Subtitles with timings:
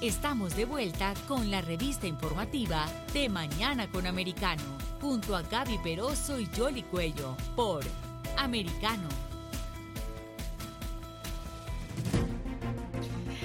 [0.00, 4.62] Estamos de vuelta con la revista informativa de Mañana con Americano,
[4.98, 7.84] junto a Gaby Peroso y Jolly Cuello, por
[8.38, 9.06] Americano.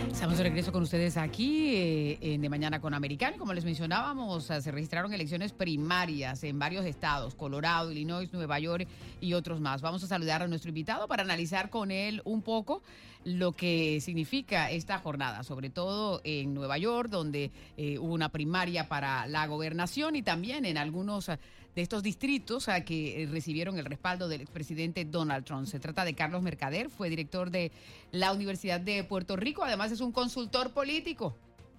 [0.10, 3.36] Estamos de regreso con ustedes aquí eh, en De Mañana con Americano.
[3.38, 8.88] Como les mencionábamos, se registraron elecciones primarias en varios estados, Colorado, Illinois, Nueva York
[9.20, 9.82] y otros más.
[9.82, 12.82] Vamos a saludar a nuestro invitado para analizar con él un poco
[13.26, 18.88] lo que significa esta jornada, sobre todo en Nueva York, donde eh, hubo una primaria
[18.88, 21.28] para la gobernación y también en algunos
[21.76, 25.68] de estos distritos a que eh, recibieron el respaldo del expresidente Donald Trump.
[25.68, 27.72] Se trata de Carlos Mercader, fue director de
[28.12, 31.36] la Universidad de Puerto Rico, además es un consultor político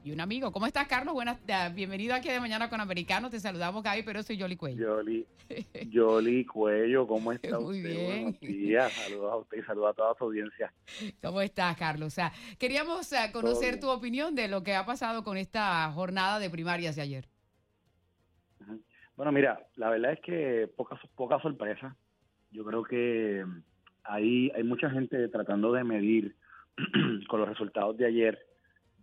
[0.07, 0.53] y un amigo.
[0.53, 1.15] ¿Cómo estás, Carlos?
[1.15, 1.37] Buenas,
[1.75, 3.33] bienvenido aquí de Mañana con Americanos.
[3.33, 5.03] Te saludamos, Gaby, pero soy Yoli Cuello.
[5.03, 5.27] Yoli,
[5.91, 7.91] Yoli Cuello, ¿cómo está Muy usted?
[7.91, 8.23] bien.
[8.23, 10.73] Buenos días, saludos a usted y saludos a toda su audiencia.
[11.21, 12.07] ¿Cómo estás, Carlos?
[12.07, 16.39] O sea, queríamos eh, conocer tu opinión de lo que ha pasado con esta jornada
[16.39, 17.29] de primarias de ayer.
[19.17, 21.97] Bueno, mira, la verdad es que poca, poca sorpresa.
[22.53, 23.45] Yo creo que
[24.05, 26.37] hay, hay mucha gente tratando de medir
[27.29, 28.56] con los resultados de ayer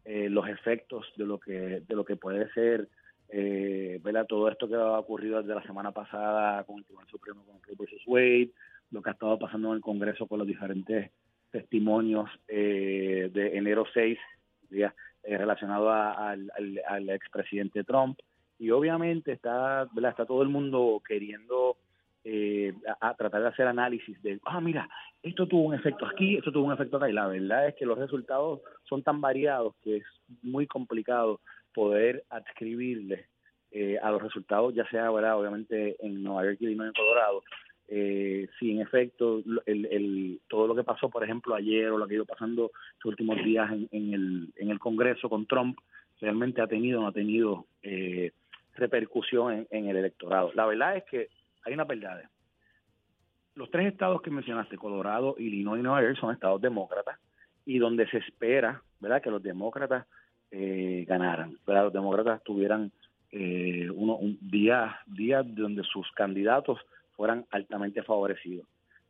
[0.05, 2.87] eh, los efectos de lo que de lo que puede ser
[3.29, 4.25] eh, ¿verdad?
[4.27, 7.75] todo esto que ha ocurrido desde la semana pasada con el Tribunal Supremo con Roe
[7.79, 8.49] versus Wade,
[8.91, 11.09] lo que ha estado pasando en el Congreso con los diferentes
[11.51, 14.17] testimonios eh, de enero 6
[14.69, 14.93] ¿ya?
[15.23, 18.19] eh, relacionado a- al, al, al expresidente Trump
[18.59, 21.77] y obviamente está está todo el mundo queriendo
[22.25, 24.87] eh, a, tratar de hacer análisis de ah mira
[25.21, 27.09] esto tuvo un efecto aquí esto tuvo un efecto acá.
[27.09, 30.03] Y la verdad es que los resultados son tan variados que es
[30.41, 31.41] muy complicado
[31.73, 33.25] poder adscribirle
[33.71, 37.43] eh, a los resultados ya sea verdad obviamente en Nueva York Illinois, en Colorado
[37.89, 42.07] eh, si en efecto el, el, todo lo que pasó por ejemplo ayer o lo
[42.07, 45.77] que ha ido pasando estos últimos días en, en el en el Congreso con Trump
[46.21, 48.31] realmente ha tenido o no ha tenido eh,
[48.75, 50.51] repercusión en, en el electorado.
[50.55, 51.29] La verdad es que
[51.63, 52.29] hay una verdad.
[53.55, 57.19] Los tres estados que mencionaste, Colorado, Illinois y Nueva York, son estados demócratas
[57.65, 60.05] y donde se espera, ¿verdad?, que los demócratas
[60.51, 61.57] eh, ganaran.
[61.65, 62.91] Los demócratas tuvieran
[63.31, 66.79] eh, uno, un día, días donde sus candidatos
[67.15, 68.67] fueran altamente favorecidos.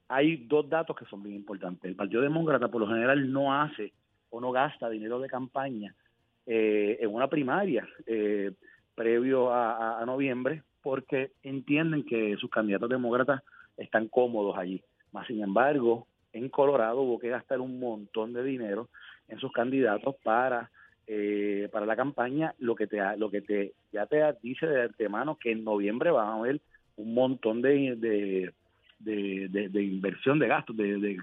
[0.10, 1.90] Hay dos datos que son bien importantes.
[1.90, 3.94] El Partido Demócrata por lo general no hace
[4.30, 5.96] o no gasta dinero de campaña
[6.46, 8.52] eh, en una primaria eh,
[8.94, 13.42] previo a noviembre porque entienden que sus candidatos demócratas
[13.78, 14.84] están cómodos allí.
[15.12, 18.90] Más sin embargo, en Colorado hubo que gastar un montón de dinero
[19.30, 20.70] en sus candidatos para
[21.06, 25.38] eh, para la campaña, lo que te lo que te ya te dice de antemano
[25.38, 26.62] que en noviembre van a haber
[26.96, 31.18] un montón de, de, de, inversión de gastos, de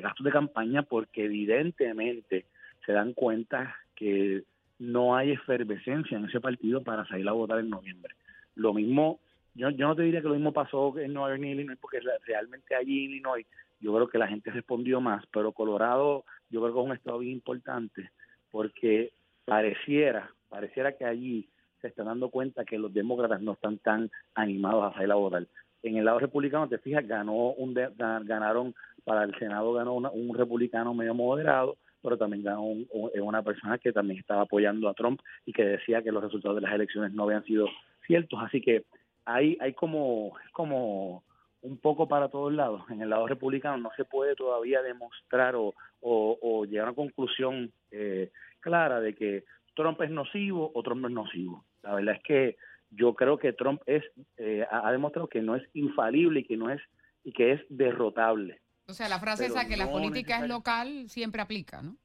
[0.00, 2.44] gastos de campaña, porque evidentemente
[2.84, 4.42] se dan cuenta que
[4.78, 8.14] no hay efervescencia en ese partido para salir a votar en noviembre.
[8.56, 9.20] Lo mismo,
[9.54, 12.00] yo, yo no te diría que lo mismo pasó en Nueva York ni Illinois, porque
[12.26, 13.46] realmente allí en Illinois
[13.80, 17.18] yo creo que la gente respondió más, pero Colorado yo creo que es un estado
[17.18, 18.10] bien importante,
[18.50, 19.12] porque
[19.44, 21.48] pareciera, pareciera que allí
[21.80, 25.46] se están dando cuenta que los demócratas no están tan animados a salir a votar.
[25.82, 29.94] En el lado republicano, te fijas, ganó un de- ga- ganaron para el Senado ganó
[29.96, 32.88] un republicano medio moderado, pero también ganó un-
[33.20, 36.62] una persona que también estaba apoyando a Trump y que decía que los resultados de
[36.62, 37.68] las elecciones no habían sido
[38.06, 38.38] ciertos.
[38.42, 38.84] Así que
[39.24, 41.24] hay, hay como, como
[41.62, 42.82] un poco para todos lados.
[42.90, 46.96] En el lado republicano no se puede todavía demostrar o, o, o llegar a una
[46.96, 49.44] conclusión eh, clara de que
[49.74, 51.64] Trump es nocivo o Trump no es nocivo.
[51.82, 52.56] La verdad es que
[52.90, 54.04] yo creo que Trump es
[54.36, 56.80] eh, ha demostrado que no es infalible y que no es
[57.24, 58.60] y que es derrotable.
[58.86, 61.96] O sea, la frase Pero esa que la política es local siempre aplica, ¿no?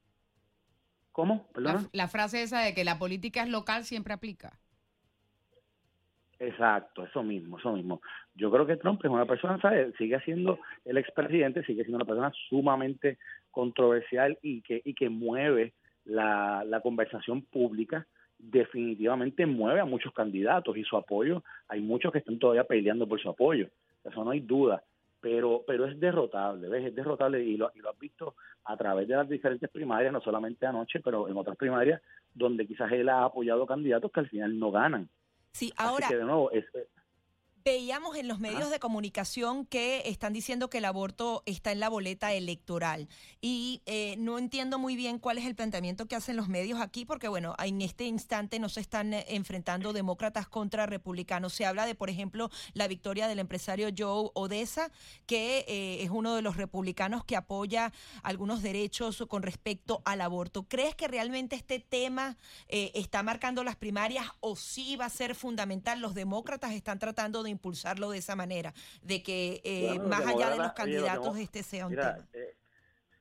[1.12, 1.48] ¿Cómo?
[1.54, 4.58] La, la frase esa de que la política es local siempre aplica.
[6.40, 8.00] Exacto, eso mismo, eso mismo.
[8.34, 9.94] Yo creo que Trump es una persona, ¿sabes?
[9.98, 13.18] Sigue siendo el expresidente, sigue siendo una persona sumamente
[13.50, 15.74] controversial y que, y que mueve
[16.06, 18.06] la, la conversación pública,
[18.38, 23.20] definitivamente mueve a muchos candidatos y su apoyo, hay muchos que están todavía peleando por
[23.20, 23.68] su apoyo,
[24.02, 24.82] eso no hay duda,
[25.20, 26.86] pero pero es derrotable, ¿ves?
[26.86, 28.34] Es derrotable y lo, y lo has visto
[28.64, 32.00] a través de las diferentes primarias, no solamente anoche, pero en otras primarias
[32.32, 35.10] donde quizás él ha apoyado candidatos que al final no ganan.
[35.52, 36.64] Sí, Así ahora, que de nuevo, es,
[37.62, 41.90] Veíamos en los medios de comunicación que están diciendo que el aborto está en la
[41.90, 43.06] boleta electoral
[43.42, 47.04] y eh, no entiendo muy bien cuál es el planteamiento que hacen los medios aquí
[47.04, 51.52] porque bueno, en este instante no se están eh, enfrentando demócratas contra republicanos.
[51.52, 54.90] Se habla de, por ejemplo, la victoria del empresario Joe Odessa,
[55.26, 57.92] que eh, es uno de los republicanos que apoya
[58.22, 60.62] algunos derechos con respecto al aborto.
[60.62, 66.00] ¿Crees que realmente este tema está marcando las primarias o sí va a ser fundamental?
[66.00, 70.58] Los demócratas están tratando de impulsarlo de esa manera, de que eh, más allá de
[70.58, 72.28] los candidatos este sea un tema.
[72.32, 72.54] Eh,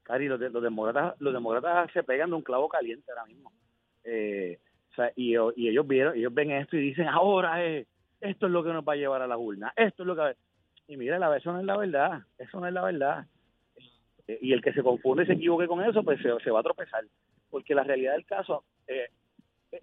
[0.04, 3.52] Cari, los, los, demócratas, los demócratas se pegan de un clavo caliente ahora mismo.
[4.04, 4.60] Eh,
[4.92, 7.88] o sea, y, y, ellos vieron, ellos ven esto y dicen, ahora es,
[8.22, 10.36] esto es lo que nos va a llevar a la urna, esto es lo que...
[10.88, 13.28] Y mira, la, eso no es la verdad, eso no es la verdad.
[14.28, 16.62] Eh, y el que se confunde y se equivoque con eso, pues se, se va
[16.62, 17.04] a tropezar.
[17.52, 19.10] Porque la realidad del caso eh,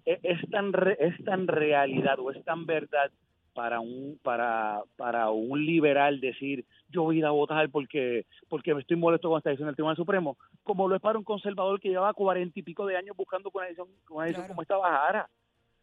[0.05, 3.11] es, tan es tan realidad o es tan verdad
[3.57, 8.75] para un para para un liberal decir yo voy a ir a votar porque porque
[8.75, 11.81] me estoy molesto con esta decisión del Tribunal Supremo como lo es para un conservador
[11.81, 15.31] que lleva cuarenta y pico de años buscando una decisión, una decisión como esta bajara.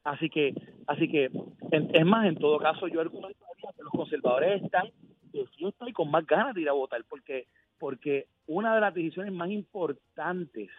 [0.04, 0.54] Así que
[0.86, 1.32] así que
[1.72, 4.90] es más en todo caso yo argumentaría que los conservadores están
[5.32, 7.48] de fiesta y con más ganas de ir a votar porque
[7.80, 10.70] porque una de las decisiones más importantes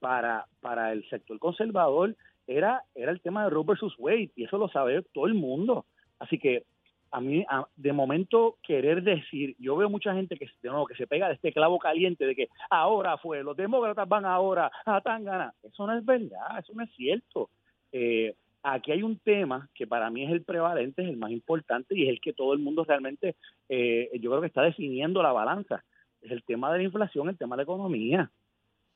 [0.00, 4.56] para para el sector conservador era era el tema de Roe versus Wade y eso
[4.56, 5.84] lo sabe todo el mundo
[6.22, 6.64] Así que
[7.10, 7.44] a mí,
[7.76, 11.34] de momento, querer decir, yo veo mucha gente que, de nuevo, que se pega de
[11.34, 15.52] este clavo caliente de que ahora fue, los demócratas van ahora a Tangana.
[15.62, 17.50] Eso no es verdad, eso no es cierto.
[17.90, 21.98] Eh, aquí hay un tema que para mí es el prevalente, es el más importante
[21.98, 23.34] y es el que todo el mundo realmente,
[23.68, 25.84] eh, yo creo que está definiendo la balanza.
[26.22, 28.30] Es el tema de la inflación, el tema de la economía.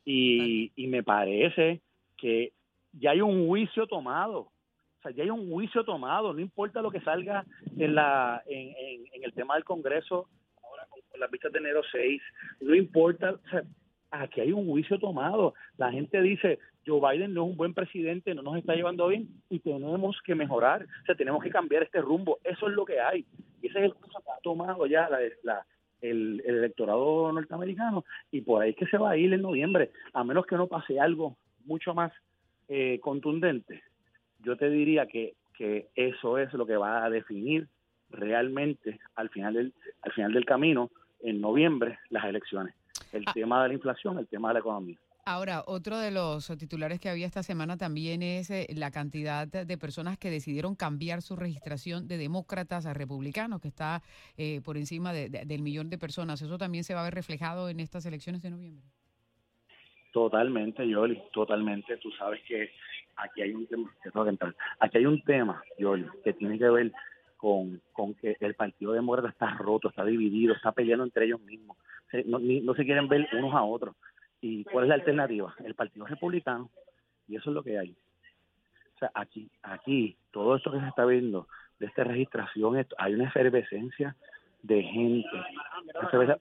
[0.05, 1.81] Y, y me parece
[2.17, 2.53] que
[2.93, 4.53] ya hay un juicio tomado
[5.11, 7.45] ya hay un juicio tomado, no importa lo que salga
[7.79, 8.75] en, la, en,
[9.13, 10.29] en, el tema del Congreso,
[10.63, 12.23] ahora con, las vistas de enero 6,
[12.61, 13.63] no importa, o sea,
[14.11, 15.55] aquí hay un juicio tomado.
[15.77, 19.29] La gente dice, Joe Biden no es un buen presidente, no nos está llevando bien
[19.51, 22.39] y tenemos que mejorar, o sea, tenemos que cambiar este rumbo.
[22.45, 23.25] Eso es lo que hay.
[23.63, 25.65] Y ese es el juicio que ha tomado ya la
[26.03, 29.91] el, el, electorado norteamericano y por ahí es que se va a ir en noviembre,
[30.13, 32.13] a menos que no pase algo mucho más
[32.69, 33.83] eh, contundente
[34.47, 37.67] yo te diría que, que eso es lo que va a definir
[38.11, 40.91] realmente al final del, al final del camino,
[41.21, 42.75] en noviembre, las elecciones.
[43.13, 43.33] El ah.
[43.35, 44.97] tema de la inflación, el tema de la economía.
[45.29, 49.79] Ahora, otro de los titulares que había esta semana también es eh, la cantidad de
[49.79, 54.03] personas que decidieron cambiar su registración de demócratas a republicanos, que está
[54.37, 56.41] eh, por encima del millón de personas.
[56.41, 58.87] ¿Eso también se va a ver reflejado en estas elecciones de noviembre?
[60.13, 61.97] Totalmente, Yoli, totalmente.
[61.97, 62.71] Tú sabes que
[63.17, 63.91] aquí hay un tema,
[64.81, 65.63] aquí hay un tema,
[66.25, 66.93] que tiene que ver
[67.37, 71.77] con, con que el Partido Demócrata está roto, está dividido, está peleando entre ellos mismos.
[72.25, 73.95] No, no se quieren ver unos a otros.
[74.41, 75.55] ¿Y cuál es la alternativa?
[75.65, 76.71] El Partido Republicano.
[77.29, 77.97] Y eso es lo que hay.
[78.95, 81.49] O sea, aquí, aquí, todo esto que se está viendo
[81.79, 84.17] de esta registración, hay una efervescencia
[84.63, 85.29] de gente,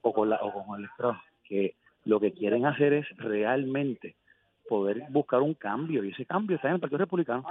[0.02, 0.88] o con, la, o con el
[1.44, 1.74] que
[2.04, 4.16] lo que quieren hacer es realmente
[4.68, 7.44] poder buscar un cambio y ese cambio está en el Partido Republicano.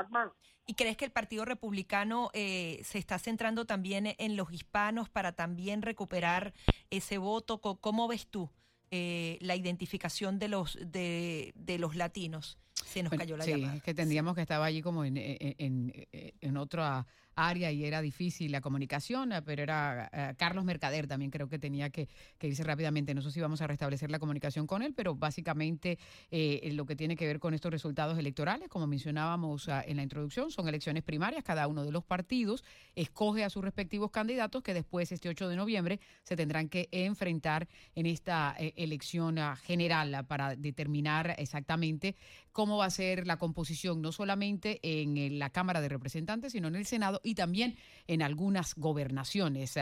[0.68, 5.34] ¿Y crees que el Partido Republicano eh, se está centrando también en los hispanos para
[5.34, 6.54] también recuperar
[6.90, 7.60] ese voto?
[7.60, 8.50] ¿Cómo ves tú
[8.92, 12.58] eh, la identificación de los de, de los latinos?
[12.74, 16.08] Se nos cayó la sí, es que tendríamos que estaba allí como en, en, en,
[16.42, 21.32] en otra área y era difícil la comunicación, eh, pero era eh, Carlos Mercader también
[21.32, 22.08] creo que tenía que,
[22.42, 23.14] irse rápidamente.
[23.14, 25.98] No sé si vamos a restablecer la comunicación con él, pero básicamente
[26.32, 30.04] eh, lo que tiene que ver con estos resultados electorales, como mencionábamos ah, en la
[30.04, 31.44] introducción, son elecciones primarias.
[31.44, 32.64] Cada uno de los partidos
[32.96, 37.68] escoge a sus respectivos candidatos que después, este 8 de noviembre, se tendrán que enfrentar
[37.96, 42.16] en esta elección ah, general ah, para determinar exactamente
[42.56, 46.78] cómo va a ser la composición, no solamente en la Cámara de Representantes, sino en
[46.78, 47.76] el Senado y también
[48.08, 49.78] en algunas gobernaciones.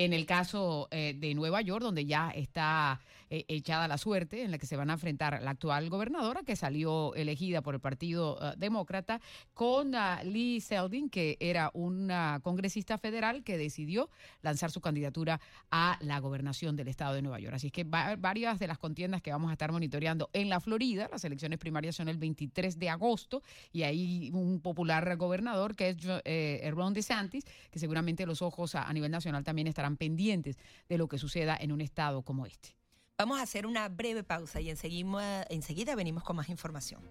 [0.00, 3.00] En el caso eh, de Nueva York, donde ya está
[3.30, 6.54] eh, echada la suerte, en la que se van a enfrentar la actual gobernadora, que
[6.54, 9.20] salió elegida por el Partido eh, Demócrata,
[9.54, 14.08] con uh, Lee Seldin, que era una congresista federal que decidió
[14.40, 15.40] lanzar su candidatura
[15.72, 17.56] a la gobernación del estado de Nueva York.
[17.56, 21.24] Así que varias de las contiendas que vamos a estar monitoreando en la Florida, las
[21.24, 26.94] elecciones primarias son el 23 de agosto, y hay un popular gobernador que es Ron
[26.94, 31.56] DeSantis, que seguramente los ojos a nivel nacional también estarán pendientes de lo que suceda
[31.58, 32.76] en un estado como este.
[33.16, 37.02] Vamos a hacer una breve pausa y enseguida, enseguida venimos con más información.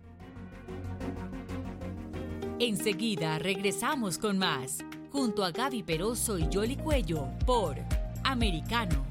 [2.60, 4.80] Enseguida regresamos con más
[5.12, 7.78] junto a Gaby Peroso y Jolly Cuello por
[8.24, 9.07] Americano.